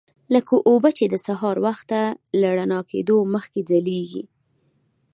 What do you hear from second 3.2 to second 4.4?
مخکې ځلیږي.